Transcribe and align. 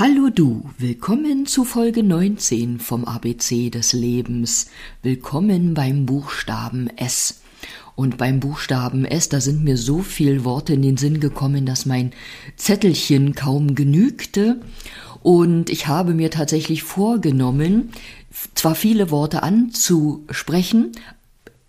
Hallo 0.00 0.30
du, 0.32 0.62
willkommen 0.78 1.44
zu 1.44 1.64
Folge 1.64 2.04
19 2.04 2.78
vom 2.78 3.04
ABC 3.04 3.68
des 3.68 3.92
Lebens. 3.92 4.70
Willkommen 5.02 5.74
beim 5.74 6.06
Buchstaben 6.06 6.86
S. 6.96 7.40
Und 7.96 8.16
beim 8.16 8.38
Buchstaben 8.38 9.04
S, 9.04 9.28
da 9.28 9.40
sind 9.40 9.64
mir 9.64 9.76
so 9.76 10.02
viel 10.02 10.44
Worte 10.44 10.74
in 10.74 10.82
den 10.82 10.98
Sinn 10.98 11.18
gekommen, 11.18 11.66
dass 11.66 11.84
mein 11.84 12.12
Zettelchen 12.54 13.34
kaum 13.34 13.74
genügte. 13.74 14.60
Und 15.24 15.68
ich 15.68 15.88
habe 15.88 16.14
mir 16.14 16.30
tatsächlich 16.30 16.84
vorgenommen, 16.84 17.90
zwar 18.54 18.76
viele 18.76 19.10
Worte 19.10 19.42
anzusprechen, 19.42 20.92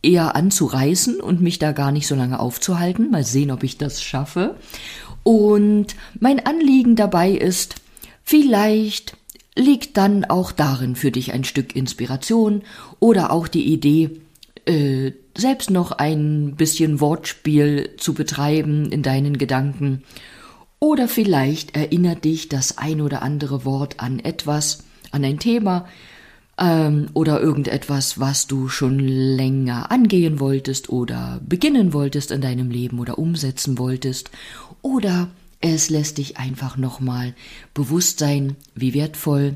eher 0.04 0.36
anzureißen 0.36 1.20
und 1.20 1.42
mich 1.42 1.58
da 1.58 1.72
gar 1.72 1.92
nicht 1.92 2.06
so 2.06 2.14
lange 2.14 2.40
aufzuhalten. 2.40 3.10
Mal 3.10 3.24
sehen, 3.24 3.50
ob 3.50 3.64
ich 3.64 3.80
das 3.80 4.04
schaffe. 4.04 4.56
Und 5.24 5.96
mein 6.20 6.46
Anliegen 6.46 6.96
dabei 6.96 7.32
ist, 7.32 7.82
Vielleicht 8.30 9.18
liegt 9.56 9.98
dann 9.98 10.24
auch 10.24 10.52
darin 10.52 10.96
für 10.96 11.10
dich 11.10 11.34
ein 11.34 11.44
Stück 11.44 11.76
Inspiration 11.76 12.62
oder 13.00 13.32
auch 13.32 13.48
die 13.48 13.74
Idee, 13.74 14.22
äh, 14.66 15.14
selbst 15.36 15.72
noch 15.72 15.94
ein 15.94 16.54
bisschen 16.56 17.02
Wortspiel 17.02 17.96
zu 17.98 18.14
betreiben 18.14 18.92
in 18.92 19.02
deinen 19.02 19.40
Gedanken. 19.40 20.04
Oder 20.78 21.08
vielleicht 21.08 21.76
erinnert 21.76 22.24
dich 22.24 22.50
das 22.50 22.78
ein 22.78 23.02
oder 23.02 23.24
andere 23.24 23.66
Wort 23.66 24.00
an 24.00 24.20
etwas, 24.20 24.84
an 25.10 25.26
ein 25.26 25.40
Thema 25.40 25.88
ähm, 26.60 27.08
oder 27.16 27.42
irgendetwas, 27.42 28.20
was 28.20 28.46
du 28.46 28.68
schon 28.68 29.00
länger 29.00 29.90
angehen 29.90 30.40
wolltest 30.40 30.90
oder 30.90 31.42
beginnen 31.44 31.94
wolltest 31.94 32.30
in 32.30 32.42
deinem 32.42 32.70
Leben 32.70 33.00
oder 33.00 33.18
umsetzen 33.18 33.80
wolltest. 33.80 34.30
Oder 34.84 35.30
es 35.62 35.90
lässt 35.90 36.18
dich 36.18 36.38
einfach 36.38 36.78
nochmal 36.78 37.36
bewusst 37.74 38.20
sein, 38.20 38.56
wie 38.76 38.94
wertvoll 38.94 39.56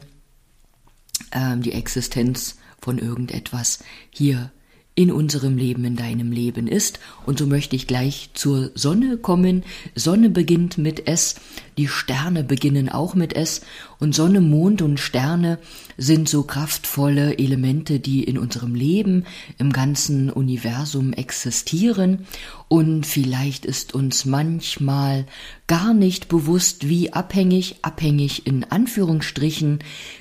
ähm, 1.32 1.62
die 1.62 1.74
Existenz 1.74 2.58
von 2.80 2.98
irgendetwas 2.98 3.80
hier 4.10 4.52
in 4.96 5.12
unserem 5.12 5.58
Leben, 5.58 5.86
in 5.86 5.96
deinem 5.96 6.32
Leben 6.32 6.68
ist. 6.68 7.00
Und 7.26 7.40
so 7.40 7.48
möchte 7.48 7.76
ich 7.76 7.88
gleich 7.88 8.30
zur 8.34 8.72
Sonne 8.76 9.18
kommen. 9.18 9.64
Sonne 9.96 10.30
beginnt 10.30 10.78
mit 10.78 11.08
S, 11.08 11.36
die 11.78 11.88
Sterne 11.88 12.44
beginnen 12.44 12.90
auch 12.90 13.16
mit 13.16 13.36
S. 13.36 13.62
Und 14.00 14.14
Sonne, 14.14 14.40
Mond 14.40 14.84
und 14.84 15.00
Sterne 15.00 15.58
sind 15.98 16.30
so 16.30 16.44
kraftvolle 16.44 17.40
Elemente, 17.40 18.00
die 18.00 18.24
in 18.24 18.38
unserem 18.38 18.76
Leben, 18.76 19.26
im 19.58 19.74
ganzen 19.74 20.30
Universum 20.30 21.14
existieren. 21.14 22.28
Und 22.68 23.08
vielleicht 23.08 23.66
ist 23.66 23.96
uns 23.96 24.26
manchmal 24.26 25.26
gar 25.66 25.96
nicht 25.96 26.28
bewusst, 26.28 26.88
wie 26.88 27.14
abhängig, 27.14 27.78
abhängig 27.82 28.46
in 28.46 28.64
Anführungsstrichen, 28.64 29.80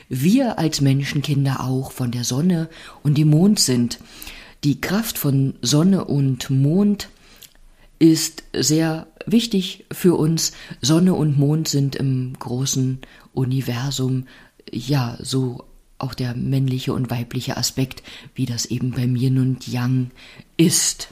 wir 0.08 0.58
als 0.58 0.80
Menschenkinder 0.80 1.60
auch 1.60 1.92
von 1.92 2.10
der 2.10 2.24
Sonne 2.24 2.70
und 3.02 3.18
dem 3.18 3.28
Mond 3.28 3.60
sind. 3.60 3.98
Die 4.64 4.80
Kraft 4.80 5.18
von 5.18 5.54
Sonne 5.60 6.04
und 6.04 6.48
Mond 6.50 7.08
ist 7.98 8.44
sehr 8.52 9.08
wichtig 9.26 9.84
für 9.90 10.14
uns. 10.14 10.52
Sonne 10.80 11.14
und 11.14 11.36
Mond 11.36 11.66
sind 11.66 11.96
im 11.96 12.34
großen 12.38 13.00
Universum 13.32 14.26
ja 14.70 15.18
so 15.20 15.64
auch 15.98 16.14
der 16.14 16.34
männliche 16.34 16.92
und 16.92 17.10
weibliche 17.10 17.56
Aspekt, 17.56 18.02
wie 18.34 18.46
das 18.46 18.66
eben 18.66 18.92
bei 18.92 19.02
Yin 19.02 19.38
und 19.38 19.66
Yang 19.66 20.10
ist. 20.56 21.08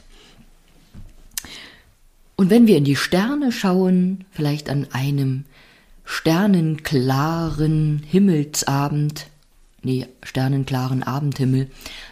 Und 2.35 2.49
wenn 2.49 2.67
wir 2.67 2.77
in 2.77 2.85
die 2.85 2.95
Sterne 2.95 3.51
schauen, 3.51 4.25
vielleicht 4.31 4.69
an 4.69 4.87
einem 4.91 5.45
sternenklaren 6.05 8.01
Himmelsabend, 8.05 9.27
nee, 9.83 10.07
sternenklaren 10.23 11.03
Abendhimmel, 11.03 11.69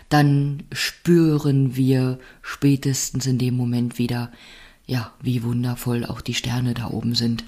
dann 0.10 0.64
spüren 0.72 1.76
wir 1.76 2.20
spätestens 2.42 3.26
in 3.26 3.38
dem 3.38 3.56
Moment 3.56 3.98
wieder, 3.98 4.32
ja, 4.88 5.14
wie 5.22 5.44
wundervoll 5.44 6.06
auch 6.06 6.22
die 6.22 6.34
Sterne 6.34 6.74
da 6.74 6.90
oben 6.90 7.14
sind. 7.14 7.44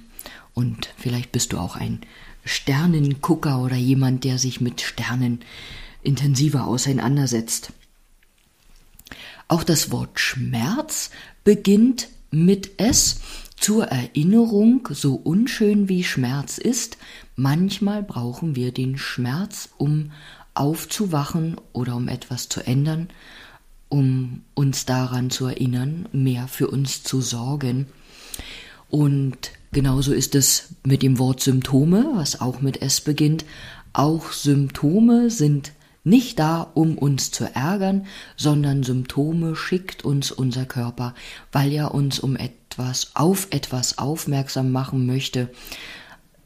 Und 0.53 0.89
vielleicht 0.97 1.31
bist 1.31 1.53
du 1.53 1.57
auch 1.57 1.75
ein 1.75 2.01
Sternengucker 2.45 3.61
oder 3.61 3.75
jemand, 3.75 4.23
der 4.23 4.37
sich 4.37 4.61
mit 4.61 4.81
Sternen 4.81 5.39
intensiver 6.03 6.67
auseinandersetzt. 6.67 7.73
Auch 9.47 9.63
das 9.63 9.91
Wort 9.91 10.19
Schmerz 10.19 11.11
beginnt 11.43 12.09
mit 12.31 12.79
S 12.79 13.19
zur 13.57 13.85
Erinnerung, 13.85 14.87
so 14.91 15.15
unschön 15.15 15.89
wie 15.89 16.03
Schmerz 16.03 16.57
ist, 16.57 16.97
manchmal 17.35 18.01
brauchen 18.01 18.55
wir 18.55 18.71
den 18.71 18.97
Schmerz, 18.97 19.69
um 19.77 20.11
aufzuwachen 20.53 21.55
oder 21.73 21.95
um 21.95 22.07
etwas 22.07 22.49
zu 22.49 22.61
ändern, 22.61 23.09
um 23.89 24.43
uns 24.53 24.85
daran 24.85 25.29
zu 25.29 25.47
erinnern, 25.47 26.07
mehr 26.11 26.47
für 26.47 26.67
uns 26.67 27.03
zu 27.03 27.21
sorgen. 27.21 27.87
Und 28.89 29.51
genauso 29.71 30.13
ist 30.13 30.35
es 30.35 30.75
mit 30.83 31.01
dem 31.01 31.19
Wort 31.19 31.41
Symptome, 31.41 32.11
was 32.13 32.41
auch 32.41 32.61
mit 32.61 32.81
S 32.81 33.01
beginnt. 33.01 33.45
Auch 33.93 34.31
Symptome 34.31 35.29
sind 35.29 35.71
nicht 36.03 36.39
da, 36.39 36.61
um 36.73 36.97
uns 36.97 37.31
zu 37.31 37.45
ärgern, 37.53 38.05
sondern 38.35 38.83
Symptome 38.83 39.55
schickt 39.55 40.03
uns 40.03 40.31
unser 40.31 40.65
Körper, 40.65 41.13
weil 41.51 41.71
er 41.71 41.93
uns 41.93 42.19
um 42.19 42.35
etwas 42.35 43.11
auf 43.15 43.47
etwas 43.51 43.97
aufmerksam 43.97 44.71
machen 44.71 45.05
möchte, 45.05 45.49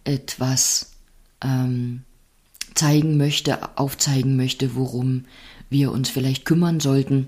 etwas 0.04 0.92
ähm, 1.42 2.04
zeigen 2.76 3.18
möchte, 3.18 3.78
aufzeigen 3.78 4.36
möchte, 4.36 4.76
worum 4.76 5.26
wir 5.70 5.92
uns 5.92 6.10
vielleicht 6.10 6.46
kümmern 6.46 6.80
sollten 6.80 7.28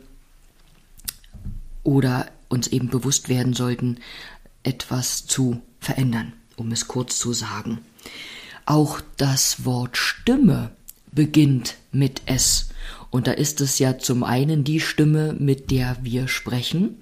oder 1.84 2.28
uns 2.50 2.68
eben 2.68 2.90
bewusst 2.90 3.30
werden 3.30 3.54
sollten, 3.54 3.98
etwas 4.64 5.26
zu 5.26 5.62
verändern, 5.80 6.34
um 6.56 6.72
es 6.72 6.88
kurz 6.88 7.18
zu 7.18 7.34
sagen. 7.34 7.80
Auch 8.66 9.02
das 9.16 9.66
Wort 9.66 9.98
Stimme 9.98 10.72
beginnt 11.12 11.76
mit 11.92 12.22
S. 12.26 12.70
Und 13.10 13.28
da 13.28 13.32
ist 13.32 13.62
es 13.62 13.80
ja 13.80 13.98
zum 13.98 14.24
einen 14.24 14.64
die 14.64 14.82
Stimme, 14.82 15.34
mit 15.40 15.72
der 15.72 15.98
wir 16.02 16.28
sprechen 16.28 16.98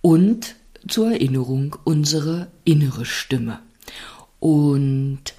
und 0.00 0.56
zur 0.88 1.12
Erinnerung 1.12 1.76
unsere 1.84 2.48
innere 2.64 3.04
Stimme. 3.04 3.60
Und 4.40 5.34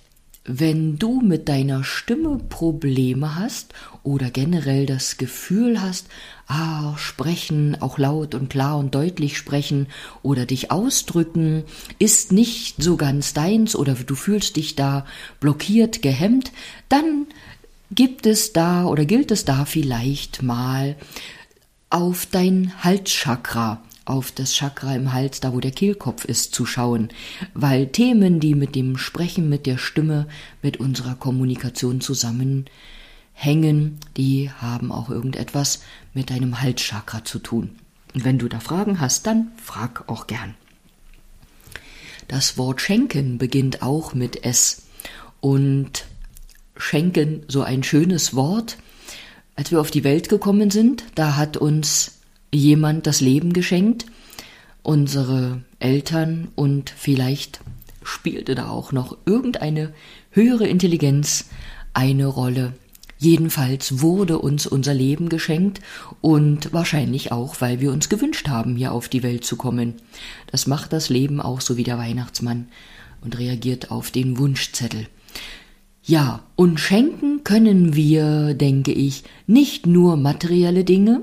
wenn 0.45 0.97
du 0.97 1.21
mit 1.21 1.47
deiner 1.47 1.83
Stimme 1.83 2.37
Probleme 2.37 3.35
hast 3.35 3.73
oder 4.03 4.29
generell 4.29 4.85
das 4.85 5.17
Gefühl 5.17 5.81
hast, 5.81 6.07
ah, 6.47 6.97
sprechen, 6.97 7.81
auch 7.81 7.97
laut 7.97 8.35
und 8.35 8.49
klar 8.49 8.77
und 8.77 8.93
deutlich 8.93 9.37
sprechen 9.37 9.87
oder 10.21 10.45
dich 10.45 10.69
ausdrücken, 10.69 11.63
ist 11.97 12.33
nicht 12.33 12.83
so 12.83 12.97
ganz 12.97 13.33
deins 13.33 13.75
oder 13.75 13.93
du 13.93 14.15
fühlst 14.15 14.57
dich 14.57 14.75
da 14.75 15.05
blockiert, 15.39 16.01
gehemmt, 16.01 16.51
dann 16.89 17.27
gibt 17.91 18.25
es 18.25 18.51
da 18.51 18.85
oder 18.85 19.05
gilt 19.05 19.31
es 19.31 19.45
da 19.45 19.63
vielleicht 19.63 20.43
mal 20.43 20.97
auf 21.89 22.25
dein 22.25 22.73
Halschakra 22.83 23.81
auf 24.05 24.31
das 24.31 24.53
Chakra 24.53 24.95
im 24.95 25.13
Hals, 25.13 25.39
da 25.39 25.53
wo 25.53 25.59
der 25.59 25.71
Kehlkopf 25.71 26.25
ist, 26.25 26.53
zu 26.53 26.65
schauen, 26.65 27.09
weil 27.53 27.87
Themen, 27.87 28.39
die 28.39 28.55
mit 28.55 28.75
dem 28.75 28.97
Sprechen, 28.97 29.49
mit 29.49 29.65
der 29.65 29.77
Stimme, 29.77 30.27
mit 30.61 30.77
unserer 30.77 31.15
Kommunikation 31.15 32.01
zusammenhängen, 32.01 33.99
die 34.17 34.49
haben 34.51 34.91
auch 34.91 35.09
irgendetwas 35.09 35.83
mit 36.13 36.29
deinem 36.29 36.61
Halschakra 36.61 37.23
zu 37.23 37.39
tun. 37.39 37.75
Und 38.13 38.25
wenn 38.25 38.37
du 38.37 38.47
da 38.47 38.59
Fragen 38.59 38.99
hast, 38.99 39.25
dann 39.25 39.51
frag 39.57 40.09
auch 40.09 40.27
gern. 40.27 40.55
Das 42.27 42.57
Wort 42.57 42.81
schenken 42.81 43.37
beginnt 43.37 43.81
auch 43.81 44.13
mit 44.13 44.43
S 44.43 44.83
und 45.39 46.05
schenken 46.77 47.43
so 47.47 47.63
ein 47.63 47.83
schönes 47.83 48.35
Wort. 48.35 48.77
Als 49.55 49.71
wir 49.71 49.79
auf 49.79 49.91
die 49.91 50.03
Welt 50.03 50.29
gekommen 50.29 50.71
sind, 50.71 51.03
da 51.15 51.35
hat 51.35 51.57
uns 51.57 52.22
jemand 52.53 53.07
das 53.07 53.21
Leben 53.21 53.53
geschenkt, 53.53 54.05
unsere 54.81 55.61
Eltern 55.79 56.49
und 56.55 56.93
vielleicht 56.95 57.61
spielte 58.03 58.55
da 58.55 58.69
auch 58.69 58.91
noch 58.91 59.17
irgendeine 59.25 59.93
höhere 60.31 60.67
Intelligenz 60.67 61.49
eine 61.93 62.27
Rolle. 62.27 62.73
Jedenfalls 63.17 64.01
wurde 64.01 64.39
uns 64.39 64.67
unser 64.67 64.93
Leben 64.93 65.29
geschenkt 65.29 65.79
und 66.19 66.73
wahrscheinlich 66.73 67.31
auch, 67.31 67.61
weil 67.61 67.79
wir 67.79 67.93
uns 67.93 68.09
gewünscht 68.09 68.49
haben, 68.49 68.75
hier 68.75 68.91
auf 68.91 69.07
die 69.07 69.23
Welt 69.23 69.45
zu 69.45 69.55
kommen. 69.55 69.93
Das 70.47 70.67
macht 70.67 70.91
das 70.91 71.09
Leben 71.09 71.39
auch 71.39 71.61
so 71.61 71.77
wie 71.77 71.85
der 71.85 71.97
Weihnachtsmann 71.97 72.67
und 73.21 73.39
reagiert 73.39 73.91
auf 73.91 74.11
den 74.11 74.37
Wunschzettel. 74.37 75.07
Ja, 76.05 76.43
und 76.57 76.81
schenken 76.81 77.45
können 77.45 77.95
wir, 77.95 78.55
denke 78.55 78.91
ich, 78.91 79.23
nicht 79.47 79.85
nur 79.85 80.17
materielle 80.17 80.83
Dinge, 80.83 81.21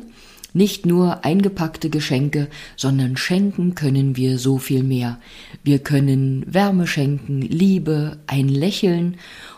Nicht 0.52 0.86
nur 0.86 1.24
eingepackte 1.24 1.90
Geschenke, 1.90 2.48
sondern 2.76 3.16
schenken 3.16 3.74
können 3.74 4.16
wir 4.16 4.38
so 4.38 4.58
viel 4.58 4.82
mehr. 4.82 5.18
Wir 5.62 5.78
können 5.78 6.44
Wärme 6.52 6.86
schenken, 6.86 7.40
Liebe, 7.42 8.18
ein 8.26 8.48
Lächeln 8.48 9.16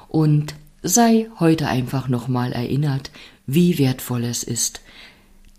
und 0.09 0.55
sei 0.83 1.29
heute 1.39 1.69
einfach 1.69 2.09
nochmal 2.09 2.53
erinnert, 2.53 3.11
wie 3.47 3.79
wertvoll 3.79 4.25
es 4.25 4.43
ist, 4.43 4.83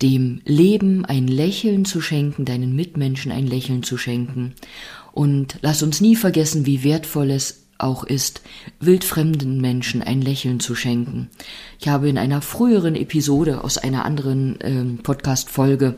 dem 0.01 0.41
Leben 0.45 1.05
ein 1.05 1.27
Lächeln 1.27 1.85
zu 1.85 2.01
schenken, 2.01 2.45
deinen 2.45 2.75
Mitmenschen 2.75 3.31
ein 3.31 3.47
Lächeln 3.47 3.83
zu 3.83 3.97
schenken. 3.97 4.53
Und 5.13 5.57
lass 5.61 5.81
uns 5.83 6.01
nie 6.01 6.15
vergessen, 6.15 6.65
wie 6.65 6.83
wertvoll 6.83 7.31
es 7.31 7.62
auch 7.83 8.03
ist, 8.03 8.41
wildfremden 8.79 9.61
Menschen 9.61 10.01
ein 10.01 10.21
Lächeln 10.21 10.59
zu 10.59 10.75
schenken. 10.75 11.29
Ich 11.79 11.87
habe 11.87 12.09
in 12.09 12.17
einer 12.17 12.41
früheren 12.41 12.95
Episode 12.95 13.63
aus 13.63 13.77
einer 13.77 14.05
anderen 14.05 14.57
ähm, 14.61 14.97
Podcast-Folge 15.03 15.95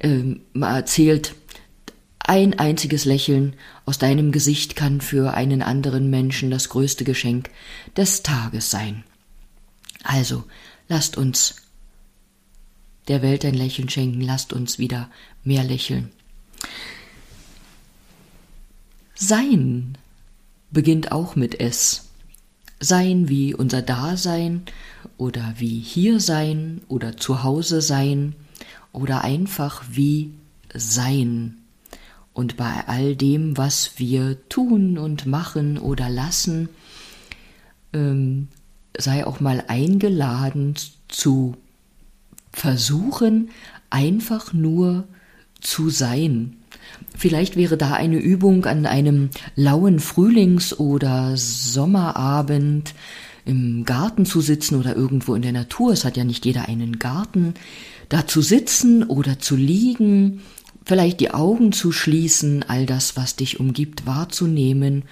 ähm, 0.00 0.40
erzählt, 0.60 1.34
ein 2.18 2.58
einziges 2.58 3.04
Lächeln 3.04 3.54
aus 3.84 3.98
deinem 3.98 4.32
Gesicht 4.32 4.76
kann 4.76 5.02
für 5.02 5.34
einen 5.34 5.60
anderen 5.60 6.08
Menschen 6.08 6.50
das 6.50 6.70
größte 6.70 7.04
Geschenk 7.04 7.50
des 7.96 8.22
Tages 8.22 8.70
sein. 8.70 9.04
Also, 10.02 10.44
lasst 10.88 11.18
uns 11.18 11.56
der 13.08 13.20
Welt 13.20 13.44
ein 13.44 13.54
Lächeln 13.54 13.90
schenken, 13.90 14.22
lasst 14.22 14.54
uns 14.54 14.78
wieder 14.78 15.10
mehr 15.42 15.64
lächeln. 15.64 16.10
Sein 19.14 19.98
beginnt 20.74 21.12
auch 21.12 21.36
mit 21.36 21.60
S. 21.60 22.10
Sein 22.80 23.30
wie 23.30 23.54
unser 23.54 23.80
Dasein 23.80 24.64
oder 25.16 25.54
wie 25.56 25.78
hier 25.78 26.20
sein 26.20 26.82
oder 26.88 27.16
zu 27.16 27.42
Hause 27.42 27.80
sein 27.80 28.34
oder 28.92 29.24
einfach 29.24 29.84
wie 29.90 30.34
sein. 30.74 31.56
Und 32.34 32.56
bei 32.56 32.86
all 32.86 33.16
dem, 33.16 33.56
was 33.56 33.98
wir 33.98 34.48
tun 34.48 34.98
und 34.98 35.24
machen 35.24 35.78
oder 35.78 36.10
lassen, 36.10 36.68
ähm, 37.92 38.48
sei 38.96 39.24
auch 39.26 39.40
mal 39.40 39.64
eingeladen 39.68 40.74
zu 41.08 41.56
versuchen, 42.52 43.50
einfach 43.88 44.52
nur 44.52 45.04
zu 45.60 45.90
sein 45.90 46.56
Vielleicht 47.16 47.56
wäre 47.56 47.76
da 47.76 47.92
eine 47.92 48.18
Übung 48.18 48.66
an 48.66 48.86
einem 48.86 49.30
lauen 49.54 50.00
Frühlings- 50.00 50.74
oder 50.78 51.36
Sommerabend 51.36 52.94
im 53.44 53.84
Garten 53.84 54.26
zu 54.26 54.40
sitzen 54.40 54.76
oder 54.76 54.96
irgendwo 54.96 55.34
in 55.34 55.42
der 55.42 55.52
Natur. 55.52 55.92
Es 55.92 56.04
hat 56.04 56.16
ja 56.16 56.24
nicht 56.24 56.44
jeder 56.44 56.68
einen 56.68 56.98
Garten. 56.98 57.54
Da 58.08 58.26
zu 58.26 58.42
sitzen 58.42 59.04
oder 59.04 59.38
zu 59.38 59.56
liegen, 59.56 60.42
vielleicht 60.84 61.20
die 61.20 61.30
Augen 61.30 61.72
zu 61.72 61.92
schließen, 61.92 62.64
all 62.66 62.86
das, 62.86 63.16
was 63.16 63.36
dich 63.36 63.60
umgibt, 63.60 64.06
wahrzunehmen 64.06 65.04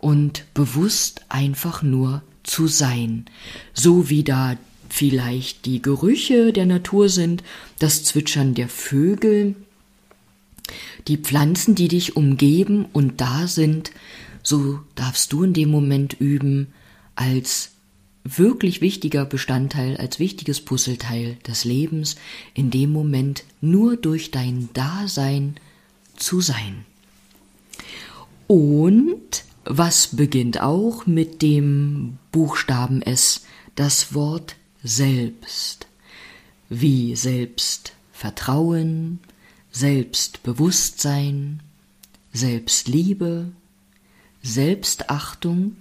und 0.00 0.44
bewusst 0.54 1.22
einfach 1.28 1.82
nur 1.82 2.22
zu 2.42 2.66
sein. 2.66 3.26
So 3.74 4.10
wie 4.10 4.24
da 4.24 4.56
vielleicht 4.88 5.66
die 5.66 5.82
Gerüche 5.82 6.52
der 6.52 6.66
Natur 6.66 7.08
sind, 7.08 7.42
das 7.78 8.04
Zwitschern 8.04 8.54
der 8.54 8.68
Vögel, 8.68 9.54
die 11.08 11.18
Pflanzen, 11.18 11.74
die 11.74 11.88
dich 11.88 12.16
umgeben 12.16 12.86
und 12.92 13.20
da 13.20 13.46
sind, 13.46 13.92
so 14.42 14.80
darfst 14.94 15.32
du 15.32 15.44
in 15.44 15.52
dem 15.52 15.70
Moment 15.70 16.14
üben, 16.20 16.72
als 17.14 17.70
wirklich 18.24 18.80
wichtiger 18.80 19.24
Bestandteil, 19.24 19.96
als 19.96 20.18
wichtiges 20.18 20.60
Puzzleteil 20.60 21.36
des 21.46 21.64
Lebens, 21.64 22.16
in 22.54 22.70
dem 22.70 22.92
Moment 22.92 23.44
nur 23.60 23.96
durch 23.96 24.30
dein 24.30 24.68
Dasein 24.72 25.56
zu 26.16 26.40
sein. 26.40 26.84
Und 28.46 29.44
was 29.64 30.08
beginnt 30.16 30.60
auch 30.60 31.06
mit 31.06 31.42
dem 31.42 32.18
Buchstaben 32.32 33.02
S, 33.02 33.44
das 33.74 34.14
Wort 34.14 34.56
selbst. 34.82 35.86
Wie 36.68 37.16
selbst 37.16 37.92
Vertrauen, 38.12 39.20
Selbstbewusstsein, 39.72 41.60
Selbstliebe, 42.32 43.50
Selbstachtung, 44.42 45.76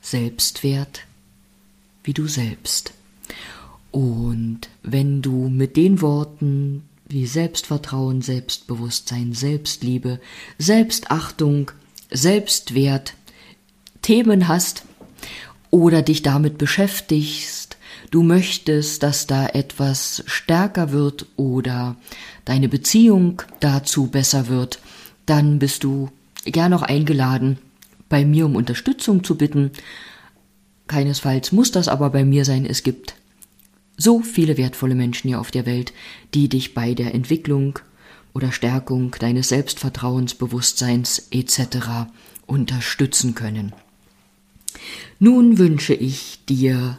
Selbstwert 0.00 1.00
wie 2.04 2.12
du 2.12 2.26
selbst. 2.26 2.92
Und 3.90 4.68
wenn 4.82 5.22
du 5.22 5.48
mit 5.48 5.76
den 5.76 6.00
Worten 6.00 6.84
wie 7.08 7.26
Selbstvertrauen, 7.26 8.22
Selbstbewusstsein, 8.22 9.32
Selbstliebe, 9.32 10.20
Selbstachtung, 10.58 11.72
Selbstwert 12.10 13.14
Themen 14.02 14.48
hast 14.48 14.84
oder 15.70 16.02
dich 16.02 16.22
damit 16.22 16.58
beschäftigst, 16.58 17.59
du 18.10 18.22
möchtest, 18.22 19.02
dass 19.02 19.26
da 19.26 19.46
etwas 19.46 20.22
stärker 20.26 20.92
wird 20.92 21.26
oder 21.36 21.96
deine 22.44 22.68
Beziehung 22.68 23.42
dazu 23.60 24.06
besser 24.06 24.48
wird, 24.48 24.80
dann 25.26 25.58
bist 25.58 25.84
du 25.84 26.10
gern 26.44 26.70
noch 26.70 26.82
eingeladen, 26.82 27.58
bei 28.08 28.24
mir 28.24 28.46
um 28.46 28.56
Unterstützung 28.56 29.24
zu 29.24 29.36
bitten. 29.36 29.70
Keinesfalls 30.88 31.52
muss 31.52 31.70
das 31.70 31.88
aber 31.88 32.10
bei 32.10 32.24
mir 32.24 32.44
sein. 32.44 32.66
Es 32.66 32.82
gibt 32.82 33.14
so 33.96 34.20
viele 34.20 34.56
wertvolle 34.56 34.94
Menschen 34.94 35.28
hier 35.28 35.40
auf 35.40 35.50
der 35.50 35.66
Welt, 35.66 35.92
die 36.34 36.48
dich 36.48 36.74
bei 36.74 36.94
der 36.94 37.14
Entwicklung 37.14 37.78
oder 38.32 38.52
Stärkung 38.52 39.14
deines 39.18 39.48
Selbstvertrauens, 39.48 40.34
Bewusstseins 40.34 41.28
etc. 41.30 42.08
unterstützen 42.46 43.34
können. 43.34 43.72
Nun 45.18 45.58
wünsche 45.58 45.94
ich 45.94 46.40
dir 46.48 46.98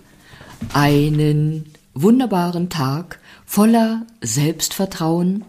einen 0.74 1.66
wunderbaren 1.94 2.70
Tag 2.70 3.20
voller 3.46 4.06
Selbstvertrauen, 4.22 5.44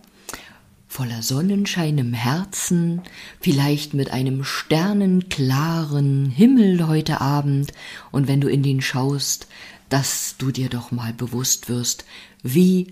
voller 0.88 1.22
Sonnenschein 1.22 1.98
im 1.98 2.12
Herzen, 2.12 3.02
vielleicht 3.40 3.94
mit 3.94 4.10
einem 4.10 4.44
sternenklaren 4.44 6.26
Himmel 6.26 6.86
heute 6.86 7.20
Abend, 7.20 7.72
und 8.10 8.28
wenn 8.28 8.40
du 8.40 8.48
in 8.48 8.62
den 8.62 8.80
schaust, 8.80 9.46
dass 9.88 10.36
du 10.38 10.50
dir 10.50 10.68
doch 10.68 10.90
mal 10.90 11.12
bewusst 11.12 11.68
wirst, 11.68 12.04
wie 12.42 12.88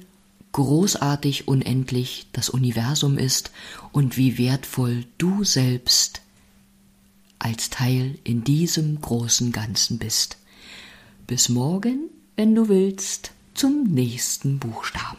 großartig 0.53 1.49
unendlich 1.49 2.27
das 2.33 2.49
Universum 2.49 3.19
ist 3.19 3.51
und 3.93 4.17
wie 4.17 4.39
wertvoll 4.39 5.05
du 5.19 5.45
selbst 5.45 6.23
als 7.39 7.71
Teil 7.71 8.19
in 8.25 8.45
diesem 8.45 9.01
großen 9.01 9.53
Ganzen 9.53 9.99
bist. 9.99 10.40
Bis 11.31 11.49
morgen, 11.49 12.11
wenn 12.35 12.57
du 12.57 12.69
willst, 12.69 13.31
zum 13.55 13.85
nächsten 13.85 14.59
Buchstaben. 14.59 15.17